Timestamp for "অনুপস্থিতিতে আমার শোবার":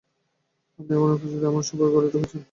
1.09-1.89